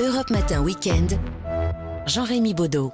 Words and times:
Europe 0.00 0.30
Matin 0.30 0.60
Weekend. 0.60 1.20
Jean-Rémy 2.06 2.52
Baudot. 2.52 2.92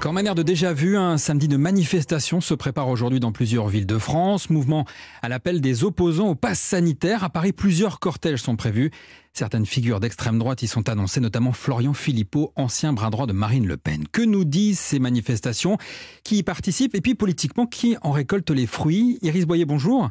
Qu'en 0.00 0.12
manière 0.12 0.34
de 0.34 0.42
déjà 0.42 0.72
vu, 0.72 0.96
un 0.96 1.18
samedi 1.18 1.46
de 1.46 1.58
manifestation 1.58 2.40
se 2.40 2.54
prépare 2.54 2.88
aujourd'hui 2.88 3.20
dans 3.20 3.32
plusieurs 3.32 3.68
villes 3.68 3.86
de 3.86 3.98
France. 3.98 4.48
Mouvement 4.48 4.86
à 5.20 5.28
l'appel 5.28 5.60
des 5.60 5.84
opposants 5.84 6.28
au 6.28 6.34
pass 6.34 6.58
sanitaire. 6.58 7.22
À 7.22 7.28
Paris, 7.28 7.52
plusieurs 7.52 8.00
cortèges 8.00 8.40
sont 8.40 8.56
prévus. 8.56 8.90
Certaines 9.34 9.66
figures 9.66 10.00
d'extrême 10.00 10.38
droite 10.38 10.62
y 10.62 10.66
sont 10.66 10.88
annoncées, 10.88 11.20
notamment 11.20 11.52
Florian 11.52 11.92
Philippot, 11.92 12.52
ancien 12.56 12.94
bras 12.94 13.10
droit 13.10 13.26
de 13.26 13.34
Marine 13.34 13.66
Le 13.66 13.76
Pen. 13.76 14.04
Que 14.10 14.22
nous 14.22 14.44
disent 14.44 14.78
ces 14.78 14.98
manifestations? 14.98 15.76
Qui 16.22 16.38
y 16.38 16.42
participent? 16.42 16.94
Et 16.94 17.02
puis 17.02 17.14
politiquement, 17.14 17.66
qui 17.66 17.96
en 18.00 18.10
récolte 18.10 18.50
les 18.50 18.66
fruits? 18.66 19.18
Iris 19.20 19.44
Boyer, 19.44 19.66
bonjour. 19.66 20.10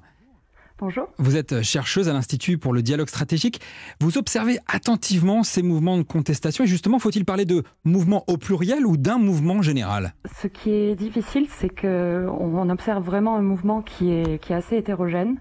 Bonjour. 0.79 1.07
Vous 1.17 1.37
êtes 1.37 1.61
chercheuse 1.61 2.09
à 2.09 2.13
l'Institut 2.13 2.57
pour 2.57 2.73
le 2.73 2.81
dialogue 2.81 3.07
stratégique. 3.07 3.61
Vous 3.99 4.17
observez 4.17 4.59
attentivement 4.67 5.43
ces 5.43 5.61
mouvements 5.61 5.97
de 5.97 6.03
contestation 6.03 6.63
et 6.63 6.67
justement, 6.67 6.99
faut-il 6.99 7.25
parler 7.25 7.45
de 7.45 7.63
mouvement 7.85 8.23
au 8.27 8.37
pluriel 8.37 8.85
ou 8.85 8.97
d'un 8.97 9.17
mouvement 9.17 9.61
général? 9.61 10.13
Ce 10.41 10.47
qui 10.47 10.71
est 10.71 10.95
difficile, 10.95 11.47
c'est 11.49 11.69
qu'on 11.69 12.69
observe 12.69 13.03
vraiment 13.03 13.35
un 13.35 13.41
mouvement 13.41 13.81
qui 13.81 14.11
est, 14.11 14.41
qui 14.41 14.53
est 14.53 14.55
assez 14.55 14.77
hétérogène 14.77 15.37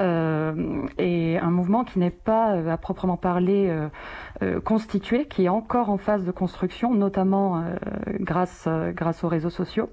euh, 0.00 0.86
et 0.98 1.38
un 1.38 1.50
mouvement 1.50 1.84
qui 1.84 1.98
n'est 1.98 2.10
pas 2.10 2.54
euh, 2.54 2.68
à 2.68 2.76
proprement 2.76 3.16
parler 3.16 3.74
euh, 4.42 4.60
constitué, 4.60 5.26
qui 5.26 5.44
est 5.44 5.48
encore 5.48 5.88
en 5.88 5.96
phase 5.96 6.24
de 6.24 6.30
construction, 6.30 6.94
notamment 6.94 7.64
grâce, 8.20 8.68
grâce 8.92 9.24
aux 9.24 9.28
réseaux 9.28 9.50
sociaux. 9.50 9.90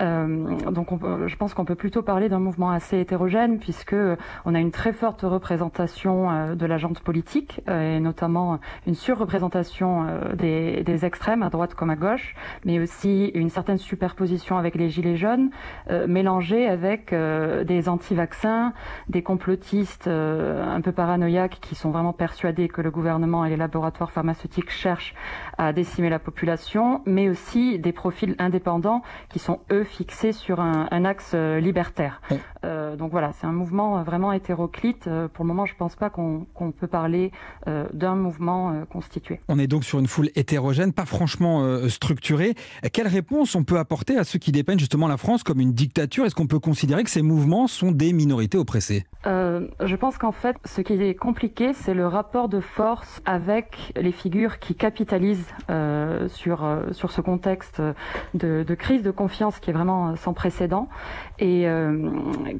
Donc 0.00 0.92
on, 0.92 1.28
je 1.28 1.36
pense 1.36 1.54
qu'on 1.54 1.64
peut 1.64 1.74
plutôt 1.74 2.02
parler 2.02 2.28
d'un 2.28 2.38
mouvement 2.38 2.70
assez 2.70 2.98
hétérogène 2.98 3.58
puisque 3.58 3.96
on 4.44 4.54
a 4.54 4.60
une 4.60 4.70
très 4.70 4.92
forte 4.92 5.22
représentation 5.22 6.54
de 6.54 6.66
la 6.66 6.78
jante 6.78 7.00
politique 7.00 7.60
et 7.68 8.00
notamment 8.00 8.58
une 8.86 8.94
surreprésentation 8.94 10.06
des, 10.34 10.82
des, 10.82 11.04
extrêmes 11.04 11.42
à 11.42 11.50
droite 11.50 11.74
comme 11.74 11.90
à 11.90 11.96
gauche, 11.96 12.34
mais 12.64 12.78
aussi 12.78 13.30
une 13.34 13.50
certaine 13.50 13.78
superposition 13.78 14.58
avec 14.58 14.74
les 14.74 14.88
gilets 14.88 15.16
jaunes, 15.16 15.50
mélangée 16.06 16.68
avec 16.68 17.14
des 17.14 17.88
anti-vaccins, 17.88 18.72
des 19.08 19.22
complotistes 19.22 20.08
euh, 20.08 20.64
un 20.64 20.80
peu 20.80 20.92
paranoïaques 20.92 21.58
qui 21.60 21.74
sont 21.74 21.90
vraiment 21.90 22.12
persuadés 22.12 22.68
que 22.68 22.80
le 22.80 22.90
gouvernement 22.90 23.44
et 23.44 23.50
les 23.50 23.56
laboratoires 23.56 24.10
pharmaceutiques 24.10 24.70
cherchent 24.70 25.14
à 25.58 25.72
décimer 25.72 26.10
la 26.10 26.18
population, 26.18 27.02
mais 27.06 27.28
aussi 27.28 27.78
des 27.78 27.92
profils 27.92 28.34
indépendants 28.38 29.02
qui 29.28 29.38
sont 29.38 29.60
eux 29.70 29.83
fixés 29.84 30.32
sur 30.32 30.60
un, 30.60 31.04
axe 31.04 31.32
euh, 31.34 31.60
libertaire. 31.60 32.20
Euh, 32.64 32.96
donc 32.96 33.10
voilà, 33.10 33.32
c'est 33.32 33.46
un 33.46 33.52
mouvement 33.52 34.02
vraiment 34.02 34.32
hétéroclite. 34.32 35.08
pour 35.32 35.44
le 35.44 35.48
moment, 35.48 35.66
je 35.66 35.74
ne 35.74 35.78
pense 35.78 35.96
pas 35.96 36.10
qu'on 36.10 36.46
peut 36.78 36.86
parler 36.86 37.30
d'un 37.66 38.16
mouvement 38.16 38.84
constitué. 38.90 39.40
On 39.48 39.58
est 39.58 39.66
donc 39.66 39.84
sur 39.84 39.98
une 39.98 40.06
foule 40.06 40.30
hétérogène, 40.34 40.92
pas 40.92 41.04
franchement 41.04 41.88
structurée. 41.88 42.54
Quelle 42.92 43.08
réponse 43.08 43.54
on 43.54 43.64
peut 43.64 43.78
apporter 43.78 44.16
à 44.16 44.24
ceux 44.24 44.38
qui 44.38 44.52
dépeignent 44.52 44.78
justement 44.78 45.08
la 45.08 45.16
France 45.16 45.42
comme 45.42 45.60
une 45.60 45.72
dictature? 45.72 46.24
Est-ce 46.24 46.34
qu'on 46.34 46.46
peut 46.46 46.58
considérer 46.58 47.04
que 47.04 47.10
ces 47.10 47.22
mouvements 47.22 47.66
sont 47.66 47.92
des 47.92 48.12
minorités 48.12 48.58
oppressées? 48.58 49.04
Euh, 49.26 49.68
je 49.84 49.96
pense 49.96 50.18
qu'en 50.18 50.32
fait, 50.32 50.56
ce 50.64 50.80
qui 50.80 50.94
est 50.94 51.14
compliqué, 51.14 51.72
c'est 51.74 51.94
le 51.94 52.06
rapport 52.06 52.48
de 52.48 52.60
force 52.60 53.20
avec 53.24 53.92
les 53.96 54.12
figures 54.12 54.58
qui 54.58 54.74
capitalisent 54.74 55.52
euh, 55.70 56.28
sur 56.28 56.64
euh, 56.64 56.92
sur 56.92 57.10
ce 57.10 57.20
contexte 57.20 57.80
de, 58.34 58.64
de, 58.66 58.74
crise 58.74 59.02
de 59.02 59.10
confiance 59.10 59.60
qui 59.60 59.70
est 59.70 59.72
vraiment 59.72 60.16
sans 60.16 60.32
précédent 60.34 60.88
et 61.38 61.66
euh, 61.66 62.10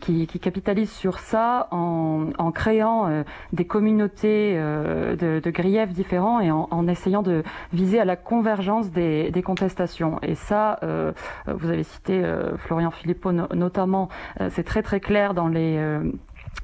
qui, 0.01 0.27
qui, 0.27 0.39
capitalisent 0.39 0.93
sur 0.93 1.19
ça 1.19 1.69
en, 1.71 2.31
en 2.39 2.53
créant 2.53 3.09
euh, 3.09 3.23
des 3.53 3.65
communautés 3.65 4.55
de, 4.55 5.41
de, 5.41 5.51
griefs 5.51 5.93
différents 5.93 6.41
et 6.41 6.51
en, 6.51 6.69
en, 6.71 6.87
essayant 6.89 7.23
de 7.23 7.43
viser 7.73 8.01
à 8.01 8.05
la 8.05 8.17
convergence 8.17 8.91
des, 8.91 9.31
des 9.31 9.43
contestations. 9.43 10.19
Et 10.23 10.35
ça, 10.35 10.81
vous 11.47 11.71
avez 11.71 11.83
cité 11.83 12.23
Florian 12.59 12.91
Philippot 12.91 13.33
notamment, 13.33 14.09
c'est 14.51 14.65
très 14.65 14.83
très 14.83 15.01
clair 15.01 15.35
dans 15.35 15.49
les 15.49 15.79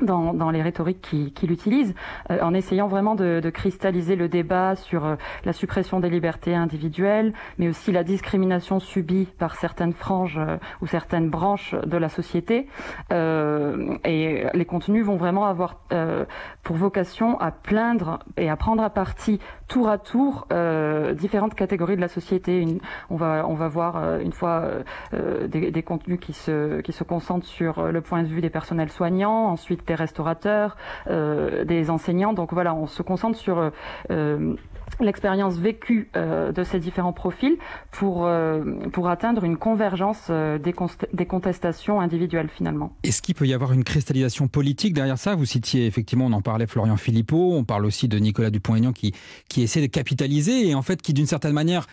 dans, 0.00 0.32
dans, 0.34 0.50
les 0.50 0.62
rhétoriques 0.62 1.00
qu'il 1.02 1.32
qui 1.32 1.46
utilise, 1.46 1.94
euh, 2.30 2.40
en 2.42 2.54
essayant 2.54 2.88
vraiment 2.88 3.14
de, 3.14 3.40
de, 3.42 3.50
cristalliser 3.50 4.16
le 4.16 4.28
débat 4.28 4.76
sur 4.76 5.04
euh, 5.04 5.16
la 5.44 5.52
suppression 5.52 6.00
des 6.00 6.10
libertés 6.10 6.54
individuelles, 6.54 7.32
mais 7.58 7.68
aussi 7.68 7.92
la 7.92 8.04
discrimination 8.04 8.80
subie 8.80 9.28
par 9.38 9.56
certaines 9.56 9.92
franges 9.92 10.38
euh, 10.38 10.56
ou 10.80 10.86
certaines 10.86 11.28
branches 11.28 11.74
de 11.74 11.96
la 11.96 12.08
société. 12.08 12.68
et 13.10 14.46
les 14.54 14.64
contenus 14.64 15.04
vont 15.04 15.16
vraiment 15.16 15.46
avoir 15.46 15.80
pour 16.62 16.76
vocation 16.76 17.38
à 17.40 17.50
plaindre 17.50 18.18
et 18.36 18.48
à 18.48 18.56
prendre 18.56 18.82
à 18.82 18.90
partie 18.90 19.40
tour 19.70 19.88
à 19.88 19.98
tour 19.98 20.46
différentes 21.14 21.54
catégories 21.54 21.96
de 21.96 22.00
la 22.00 22.08
société. 22.08 22.66
On 23.08 23.16
va 23.16 23.46
on 23.48 23.54
va 23.54 23.68
voir 23.68 24.20
une 24.20 24.32
fois 24.32 24.64
des, 25.12 25.70
des, 25.70 25.82
contenus 25.82 26.18
qui 26.20 26.32
se 26.32 26.80
qui 26.80 26.92
se 26.92 27.04
concentrent 27.04 27.46
sur 27.46 27.90
le 27.90 28.00
point 28.00 28.22
de 28.22 28.28
vue 28.28 28.40
des 28.40 28.50
personnels 28.50 28.90
soignants, 28.90 29.46
ensuite 29.46 29.86
des 29.86 29.94
restaurateurs, 29.94 30.76
euh, 31.08 31.64
des 31.64 31.90
enseignants. 31.90 32.32
Donc 32.32 32.52
voilà, 32.52 32.74
on 32.74 32.86
se 32.86 33.02
concentre 33.02 33.38
sur 33.38 33.58
euh, 33.58 33.70
euh, 34.10 34.54
l'expérience 34.98 35.56
vécue 35.56 36.10
de 36.14 36.64
ces 36.64 36.80
différents 36.80 37.12
profils 37.12 37.56
pour, 37.92 38.28
pour 38.92 39.08
atteindre 39.08 39.44
une 39.44 39.56
convergence 39.56 40.30
des, 40.30 40.74
des, 41.12 41.26
contestations 41.26 42.00
individuelles 42.00 42.48
finalement. 42.48 42.92
Est-ce 43.04 43.22
qu'il 43.22 43.36
peut 43.36 43.46
y 43.46 43.54
avoir 43.54 43.72
une 43.72 43.84
cristallisation 43.84 44.48
politique 44.48 44.92
derrière 44.92 45.16
ça? 45.16 45.36
Vous 45.36 45.44
citiez 45.44 45.86
effectivement, 45.86 46.26
on 46.26 46.32
en 46.32 46.42
parlait 46.42 46.66
Florian 46.66 46.96
Philippot, 46.96 47.52
on 47.54 47.64
parle 47.64 47.86
aussi 47.86 48.08
de 48.08 48.18
Nicolas 48.18 48.50
Dupont-Aignan 48.50 48.92
qui, 48.92 49.14
qui 49.48 49.59
essaie 49.62 49.80
de 49.80 49.86
capitaliser 49.86 50.68
et 50.68 50.74
en 50.74 50.82
fait 50.82 51.02
qui 51.02 51.12
d'une 51.12 51.26
certaine 51.26 51.52
manière 51.52 51.86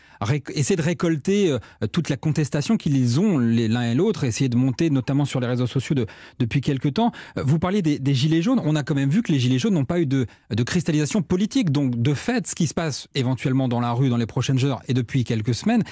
essaie 0.53 0.75
de 0.75 0.81
récolter 0.81 1.55
toute 1.91 2.09
la 2.09 2.17
contestation 2.17 2.77
qu'ils 2.77 3.19
ont 3.19 3.37
l'un 3.37 3.83
et 3.83 3.95
l'autre, 3.95 4.23
essayer 4.23 4.49
de 4.49 4.57
monter 4.57 4.89
notamment 4.89 5.25
sur 5.25 5.39
les 5.39 5.47
réseaux 5.47 5.67
sociaux 5.67 5.95
de, 5.95 6.07
depuis 6.39 6.61
quelques 6.61 6.95
temps. 6.95 7.11
Vous 7.35 7.59
parliez 7.59 7.81
des, 7.81 8.13
gilets 8.13 8.41
jaunes, 8.41 8.61
on 8.63 8.75
a 8.75 8.83
quand 8.83 8.95
même 8.95 9.09
vu 9.09 9.21
que 9.21 9.31
les 9.31 9.39
gilets 9.39 9.59
jaunes 9.59 9.73
n'ont 9.73 9.85
pas 9.85 9.99
eu 9.99 10.05
de, 10.05 10.25
cristallisation 10.65 11.21
politique. 11.21 11.71
Donc, 11.71 12.01
de 12.01 12.13
fait, 12.13 12.47
ce 12.47 12.55
qui 12.55 12.67
se 12.67 12.73
passe 12.73 13.07
éventuellement 13.15 13.67
dans 13.67 13.79
la 13.79 13.91
rue 13.91 14.09
dans 14.09 14.17
les 14.17 14.25
prochaines 14.25 14.63
heures 14.65 14.81
et 14.87 14.93
depuis 14.93 15.23
quelques 15.23 15.53
semaines, 15.53 15.83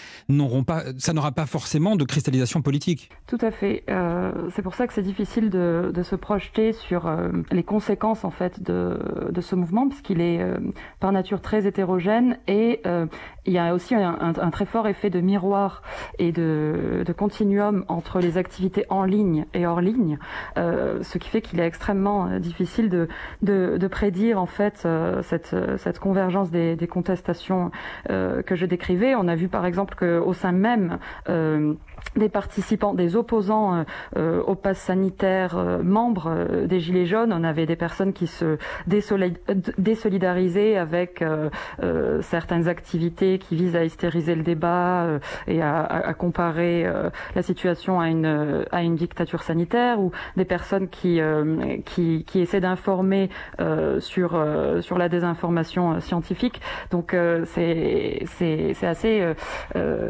pas, 0.65 0.83
ça 0.97 1.13
n'aura 1.13 1.31
pas 1.31 1.45
forcément 1.45 1.95
de 1.95 2.03
cristallisation 2.03 2.61
politique. 2.61 3.09
Tout 3.27 3.37
à 3.41 3.51
fait. 3.51 3.83
Euh, 3.89 4.31
c'est 4.55 4.61
pour 4.61 4.75
ça 4.75 4.87
que 4.87 4.93
c'est 4.93 5.01
difficile 5.01 5.49
de, 5.49 5.91
se 6.03 6.15
projeter 6.15 6.71
sur 6.71 7.07
euh, 7.07 7.29
les 7.51 7.63
conséquences 7.63 8.25
en 8.25 8.29
fait 8.29 8.61
de, 8.61 8.97
ce 9.41 9.55
mouvement, 9.55 9.87
puisqu'il 9.87 10.21
est 10.21 10.39
euh, 10.39 10.57
par 10.99 11.11
nature 11.11 11.41
très 11.41 11.64
hétérogène 11.65 12.37
et 12.47 12.81
euh, 12.85 13.05
il 13.45 13.53
y 13.53 13.59
a 13.59 13.73
aussi 13.73 13.93
un, 13.93 14.33
très 14.51 14.65
fort 14.65 14.87
effet 14.87 15.09
de 15.09 15.19
miroir 15.21 15.83
et 16.17 16.31
de, 16.31 17.03
continuum 17.15 17.85
entre 17.87 18.19
les 18.19 18.37
activités 18.37 18.85
en 18.89 19.03
ligne 19.03 19.45
et 19.53 19.67
hors 19.67 19.81
ligne, 19.81 20.17
euh, 20.57 21.03
ce 21.03 21.17
qui 21.17 21.29
fait 21.29 21.41
qu'il 21.41 21.59
est 21.59 21.65
extrêmement 21.65 22.27
euh, 22.27 22.39
difficile 22.39 22.89
de, 22.89 23.87
prédire 23.87 24.41
en 24.41 24.47
fait 24.47 24.87
cette, 25.21 25.99
convergence 25.99 26.49
des, 26.49 26.75
des 26.75 26.87
contestations 26.87 27.71
que 28.07 28.55
je 28.55 28.65
décrivais. 28.65 29.15
On 29.15 29.27
a 29.27 29.35
vu 29.35 29.47
par 29.47 29.65
exemple 29.65 29.95
qu'au 29.95 30.33
sein 30.33 30.51
même 30.51 30.97
des 32.15 32.29
participants, 32.29 32.93
des 32.93 33.15
opposants 33.15 33.85
euh, 34.17 34.41
au 34.43 34.55
pass 34.55 34.77
sanitaire, 34.77 35.57
euh, 35.57 35.83
membres 35.83 36.29
euh, 36.29 36.67
des 36.67 36.79
Gilets 36.79 37.05
jaunes, 37.05 37.33
on 37.33 37.43
avait 37.43 37.65
des 37.65 37.75
personnes 37.75 38.13
qui 38.13 38.27
se 38.27 38.57
désolidarisaient 38.87 40.77
avec 40.77 41.23
certaines 42.21 42.67
activités 42.67 43.37
qui 43.37 43.55
visent 43.55 43.75
à 43.75 43.83
hystériser 43.83 44.35
le 44.35 44.43
débat 44.43 45.07
et 45.47 45.61
à, 45.61 46.13
comparer 46.17 46.85
la 47.35 47.41
situation 47.41 47.99
à 47.99 48.09
une, 48.09 48.65
à 48.71 48.83
une 48.83 48.95
dictature 48.95 49.43
sanitaire, 49.43 49.99
ou 49.99 50.11
des 50.37 50.45
personnes 50.45 50.87
qui, 50.87 51.19
qui, 51.85 52.23
qui 52.25 52.39
essaient 52.39 52.61
d'informer 52.61 53.29
sur, 53.99 54.45
sur 54.81 54.97
la 54.97 55.09
désinformation 55.09 55.99
scientifique. 55.99 56.61
Donc 56.91 57.15
c'est 57.45 58.75
assez 58.81 59.33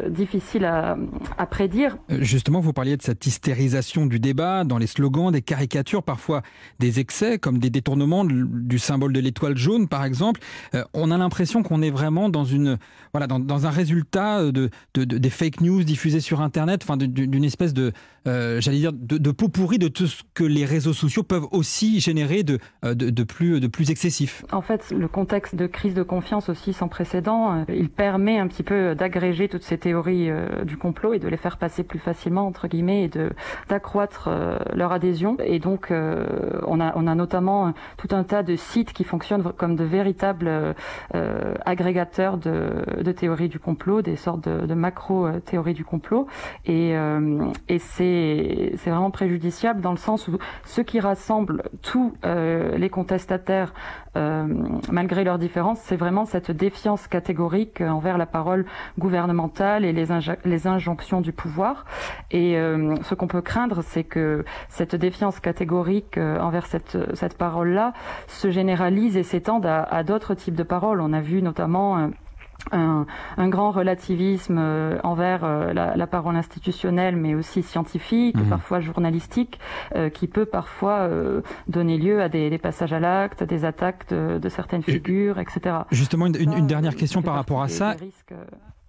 difficile 0.08 0.64
à, 0.64 0.96
à 1.38 1.46
prédire 1.46 1.85
euh, 2.10 2.18
justement, 2.22 2.60
vous 2.60 2.72
parliez 2.72 2.96
de 2.96 3.02
cette 3.02 3.26
hystérisation 3.26 4.06
du 4.06 4.18
débat 4.18 4.64
dans 4.64 4.78
les 4.78 4.86
slogans, 4.86 5.30
des 5.30 5.42
caricatures, 5.42 6.02
parfois 6.02 6.42
des 6.78 7.00
excès, 7.00 7.38
comme 7.38 7.58
des 7.58 7.70
détournements 7.70 8.24
du 8.24 8.78
symbole 8.78 9.12
de 9.12 9.20
l'étoile 9.20 9.56
jaune, 9.56 9.88
par 9.88 10.04
exemple. 10.04 10.40
Euh, 10.74 10.84
on 10.94 11.10
a 11.10 11.18
l'impression 11.18 11.62
qu'on 11.62 11.82
est 11.82 11.90
vraiment 11.90 12.28
dans 12.28 12.44
une 12.44 12.78
voilà 13.12 13.26
dans, 13.26 13.66
un 13.66 13.70
résultat 13.70 14.50
de, 14.52 14.70
de, 14.94 15.04
des 15.04 15.30
fake 15.30 15.60
news 15.60 15.82
diffusées 15.84 16.20
sur 16.20 16.40
Internet, 16.40 16.86
d'une 16.98 17.44
espèce 17.44 17.72
de 17.72 17.92
euh, 18.26 18.60
j'allais 18.60 18.78
dire 18.78 18.92
de, 18.92 19.18
de 19.18 19.30
de 19.30 19.88
tout 19.88 20.06
ce 20.06 20.22
que 20.34 20.44
les 20.44 20.64
réseaux 20.64 20.92
sociaux 20.92 21.22
peuvent 21.22 21.46
aussi 21.50 22.00
générer 22.00 22.42
de, 22.42 22.58
de, 22.82 23.10
de 23.10 23.22
plus 23.22 23.60
de 23.60 23.66
plus 23.66 23.90
excessif. 23.90 24.44
En 24.52 24.60
fait, 24.60 24.90
le 24.90 25.08
contexte 25.08 25.54
de 25.54 25.66
crise 25.66 25.94
de 25.94 26.02
confiance 26.02 26.48
aussi 26.48 26.72
sans 26.72 26.88
précédent, 26.88 27.64
il 27.68 27.88
permet 27.88 28.38
un 28.38 28.48
petit 28.48 28.62
peu 28.62 28.94
d'agréger 28.94 29.48
toutes 29.48 29.62
ces 29.62 29.78
théories 29.78 30.28
du 30.64 30.76
complot 30.76 31.14
et 31.14 31.18
de 31.18 31.28
les 31.28 31.36
faire 31.36 31.56
passer 31.56 31.65
plus 31.82 31.98
facilement 31.98 32.46
entre 32.46 32.68
guillemets 32.68 33.04
et 33.04 33.08
de 33.08 33.30
d'accroître 33.68 34.30
leur 34.74 34.92
adhésion. 34.92 35.36
Et 35.44 35.58
donc 35.58 35.90
on 35.90 36.80
a 36.80 36.92
on 36.96 37.06
a 37.06 37.14
notamment 37.14 37.72
tout 37.96 38.08
un 38.12 38.24
tas 38.24 38.42
de 38.42 38.56
sites 38.56 38.92
qui 38.92 39.04
fonctionnent 39.04 39.52
comme 39.52 39.76
de 39.76 39.84
véritables 39.84 40.74
euh, 41.14 41.54
agrégateurs 41.64 42.38
de, 42.38 42.84
de, 43.02 43.12
théories 43.12 43.48
du 43.48 43.58
complot, 43.58 44.02
des 44.02 44.16
sortes 44.16 44.48
de, 44.48 44.66
de 44.66 44.74
macro-théories 44.74 45.74
du 45.74 45.84
complot. 45.84 46.26
Et, 46.64 46.96
euh, 46.96 47.50
et 47.68 47.78
c'est 47.78 48.74
vraiment 48.86 49.10
préjudiciable 49.10 49.80
dans 49.80 49.92
le 49.92 49.96
sens 49.96 50.28
où 50.28 50.38
ce 50.64 50.80
qui 50.80 51.00
rassemble 51.00 51.64
tous 51.82 52.14
euh, 52.24 52.76
les 52.76 52.90
contestataires, 52.90 53.72
euh, 54.16 54.46
malgré 54.90 55.24
leurs 55.24 55.38
différences, 55.38 55.80
c'est 55.80 55.96
vraiment 55.96 56.24
cette 56.24 56.50
défiance 56.50 57.06
catégorique 57.06 57.80
envers 57.80 58.18
la 58.18 58.26
parole 58.26 58.64
gouvernementale 58.98 59.84
et 59.84 59.92
les, 59.92 60.06
les 60.44 60.66
injonctions 60.66 61.20
du 61.20 61.32
pouvoir. 61.32 61.55
Et 62.30 62.56
euh, 62.56 62.94
ce 63.02 63.14
qu'on 63.14 63.26
peut 63.26 63.42
craindre, 63.42 63.82
c'est 63.82 64.04
que 64.04 64.44
cette 64.68 64.94
défiance 64.94 65.40
catégorique 65.40 66.18
envers 66.18 66.66
cette, 66.66 66.96
parole-là 67.38 67.92
se 68.26 68.50
généralise 68.50 69.16
et 69.16 69.22
s'étende 69.22 69.66
à, 69.66 69.82
à 69.82 70.02
d'autres 70.02 70.34
types 70.34 70.54
de 70.54 70.62
paroles. 70.62 71.00
On 71.00 71.12
a 71.12 71.20
vu 71.20 71.42
notamment 71.42 71.98
euh, 71.98 72.08
un, 72.72 73.06
un, 73.36 73.48
grand 73.48 73.70
relativisme 73.70 74.56
euh, 74.58 74.98
envers 75.04 75.44
euh, 75.44 75.72
la, 75.72 75.96
la, 75.96 76.06
parole 76.06 76.36
institutionnelle, 76.36 77.16
mais 77.16 77.34
aussi 77.34 77.62
scientifique, 77.62 78.36
mmh. 78.36 78.48
parfois 78.48 78.80
journalistique, 78.80 79.58
euh, 79.94 80.08
qui 80.08 80.26
peut 80.26 80.46
parfois 80.46 81.08
donner 81.68 81.98
lieu 81.98 82.22
à 82.22 82.28
des, 82.28 82.50
des 82.50 82.58
passages 82.58 82.92
à 82.92 83.00
l'acte, 83.00 83.42
des 83.42 83.64
attaques 83.64 84.08
de, 84.08 84.38
de 84.38 84.48
certaines 84.48 84.82
figures, 84.82 85.38
etc. 85.38 85.76
Justement, 85.90 86.26
une, 86.26 86.66
dernière 86.66 86.96
question 86.96 87.22
par 87.22 87.34
rapport 87.34 87.62
à 87.62 87.68
ça. 87.68 87.96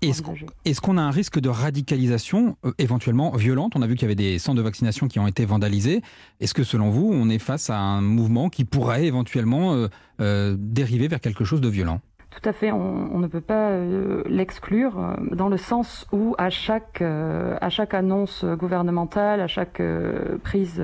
Est-ce 0.02 0.22
qu'on 0.22 0.34
est 0.64 0.80
qu 0.80 1.00
a 1.00 1.02
un 1.02 1.10
risque 1.10 1.40
de 1.40 1.50
radicalisation 1.50 2.56
euh, 2.66 2.72
éventuellement 2.78 3.32
violente? 3.32 3.74
On 3.76 3.82
a 3.82 3.88
vu 3.88 3.96
qu'il 3.96 4.04
y 4.04 4.06
avait 4.06 4.16
des 4.16 4.38
centres 4.38 4.58
de 4.58 4.62
vaccination 4.62 5.08
qui 5.08 5.18
ont 5.18 5.28
été 5.28 5.44
vandalisés. 5.46 6.02
Est-ce 6.40 6.54
que 6.54 6.64
selon 6.64 6.92
vous, 6.92 7.10
on 7.12 7.30
est 7.30 7.40
face 7.40 7.72
à 7.72 7.80
un 7.80 8.02
mouvement 8.02 8.50
qui 8.50 8.64
pourrait 8.64 9.06
éventuellement 9.06 9.74
euh, 9.74 9.88
euh, 10.22 10.56
dériver 10.60 11.08
vers 11.08 11.20
quelque 11.20 11.44
chose 11.44 11.62
de 11.62 11.70
violent? 11.70 12.00
Tout 12.40 12.50
à 12.50 12.54
fait, 12.54 12.72
on, 12.72 13.18
ne 13.18 13.26
peut 13.26 13.42
pas 13.42 13.72
euh, 13.72 14.22
l'exclure 14.28 15.00
euh, 15.00 15.16
dans 15.32 15.50
le 15.50 15.58
sens 15.58 16.06
où 16.12 16.36
à 16.38 16.52
chaque, 16.52 17.02
euh, 17.02 17.58
à 17.62 17.70
chaque 17.72 17.96
annonce 17.96 18.46
gouvernementale, 18.46 19.42
à 19.42 19.48
chaque 19.48 19.82
prise 20.44 20.80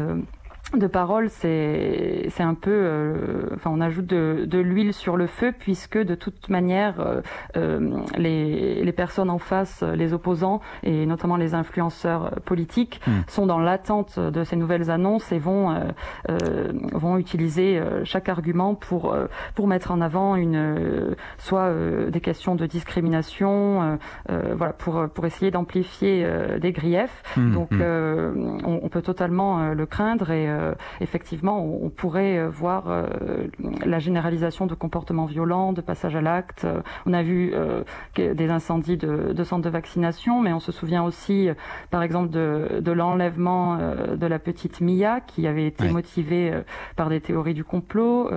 de 0.77 0.87
parole, 0.87 1.29
c'est 1.29 2.31
un 2.39 2.53
peu, 2.55 2.71
euh, 2.71 3.49
enfin, 3.55 3.69
on 3.73 3.81
ajoute 3.81 4.05
de, 4.05 4.45
de 4.45 4.59
l'huile 4.59 4.93
sur 4.93 5.17
le 5.17 5.27
feu 5.27 5.53
puisque 5.57 5.97
de 5.97 6.15
toute 6.15 6.49
manière, 6.49 6.99
euh, 6.99 7.21
euh, 7.57 7.97
les, 8.17 8.83
les 8.83 8.91
personnes 8.91 9.29
en 9.29 9.37
face, 9.37 9.83
les 9.83 10.13
opposants 10.13 10.61
et 10.83 11.05
notamment 11.05 11.37
les 11.37 11.53
influenceurs 11.53 12.31
politiques 12.45 13.01
mmh. 13.05 13.11
sont 13.27 13.45
dans 13.45 13.59
l'attente 13.59 14.19
de 14.19 14.43
ces 14.43 14.55
nouvelles 14.55 14.89
annonces 14.89 15.31
et 15.31 15.39
vont 15.39 15.73
vont 16.93 17.17
utiliser 17.17 17.81
chaque 18.03 18.29
argument 18.29 18.75
pour 18.75 19.15
pour 19.55 19.67
mettre 19.67 19.91
en 19.91 20.01
avant 20.01 20.35
une 20.35 21.15
soit 21.37 21.71
des 22.09 22.21
questions 22.21 22.55
de 22.55 22.65
discrimination, 22.65 23.97
voilà, 24.29 24.73
pour 24.73 25.07
pour 25.13 25.25
essayer 25.25 25.51
d'amplifier 25.51 26.27
des 26.59 26.71
griefs. 26.71 27.23
Mmh. 27.37 27.51
Donc, 27.51 27.71
mmh. 27.71 27.81
On, 28.65 28.79
on, 28.83 28.89
peut 28.89 29.01
totalement 29.01 29.73
le 29.73 29.85
craindre 29.85 30.31
et 30.31 30.47
euh, 30.62 30.62
effectivement, 31.01 31.63
on, 31.63 31.85
on, 31.85 31.89
pourrait 31.89 32.37
euh, 32.37 32.49
voir 32.49 32.85
euh, 32.87 33.07
la 33.85 33.99
généralisation 33.99 34.65
de 34.65 34.73
comportements 34.73 35.25
violents, 35.25 35.73
de 35.73 35.81
passage 35.81 36.15
à 36.15 36.21
l'acte. 36.21 36.65
On 37.05 37.13
a 37.13 37.23
vu 37.23 37.53
des 38.15 38.49
incendies 38.49 38.97
de, 38.97 39.33
de, 39.33 39.43
centres 39.43 39.63
de 39.63 39.69
vaccination, 39.69 40.41
mais 40.41 40.53
on 40.53 40.59
se 40.59 40.71
souvient 40.71 41.03
aussi, 41.03 41.49
par 41.89 42.03
exemple, 42.03 42.29
de, 42.29 42.79
de 42.81 42.91
l'enlèvement 42.91 43.77
de 43.77 44.27
la 44.27 44.39
petite 44.39 44.81
Mia, 44.81 45.21
qui 45.21 45.47
avait 45.47 45.67
été 45.67 45.85
ouais. 45.85 45.91
motivée 45.91 46.53
par 46.95 47.09
des 47.09 47.21
théories 47.21 47.53
du 47.53 47.63
complot. 47.63 48.29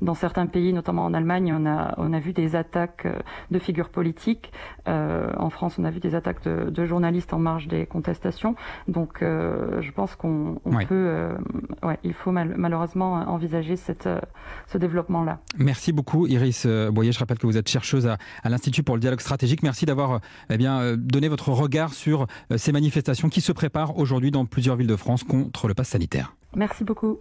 Dans 0.00 0.14
certains 0.14 0.46
pays, 0.46 0.72
notamment 0.72 1.04
en 1.04 1.14
Allemagne, 1.14 1.54
on 1.56 1.66
a, 1.66 1.94
on 1.98 2.12
a 2.12 2.18
vu 2.18 2.32
des 2.32 2.56
attaques 2.56 3.06
de 3.50 3.58
figures 3.58 3.88
politiques. 3.88 4.52
en 4.86 5.50
France, 5.50 5.78
on 5.78 5.84
a 5.84 5.90
vu 5.90 6.00
des 6.00 6.14
attaques 6.14 6.42
de, 6.44 6.70
de 6.70 6.84
journalistes 6.84 7.32
en 7.32 7.38
marge 7.38 7.68
des 7.68 7.86
contestations. 7.86 8.54
Donc, 8.88 9.18
je 9.20 9.90
pense 9.92 10.16
qu'on 10.16 10.60
ouais. 10.64 10.86
peut 10.86 11.34
ouais, 11.82 11.98
il 12.04 12.12
faut 12.12 12.30
mal, 12.30 12.54
malheureusement 12.56 13.14
envisager 13.14 13.76
cette, 13.76 14.06
euh, 14.06 14.20
ce 14.66 14.78
développement-là. 14.78 15.40
Merci 15.58 15.92
beaucoup 15.92 16.26
Iris 16.26 16.64
euh, 16.66 16.90
Boyer. 16.90 17.12
Je 17.12 17.18
rappelle 17.18 17.38
que 17.38 17.46
vous 17.46 17.56
êtes 17.56 17.68
chercheuse 17.68 18.06
à, 18.06 18.18
à 18.42 18.48
l'Institut 18.48 18.82
pour 18.82 18.96
le 18.96 19.00
dialogue 19.00 19.20
stratégique. 19.20 19.62
Merci 19.62 19.86
d'avoir 19.86 20.12
euh, 20.12 20.18
eh 20.50 20.56
bien, 20.56 20.96
donné 20.96 21.28
votre 21.28 21.50
regard 21.50 21.92
sur 21.92 22.26
ces 22.56 22.72
manifestations 22.72 23.28
qui 23.28 23.40
se 23.40 23.52
préparent 23.52 23.98
aujourd'hui 23.98 24.30
dans 24.30 24.44
plusieurs 24.44 24.76
villes 24.76 24.86
de 24.86 24.96
France 24.96 25.24
contre 25.24 25.68
le 25.68 25.74
pass 25.74 25.88
sanitaire. 25.88 26.34
Merci 26.54 26.84
beaucoup. 26.84 27.18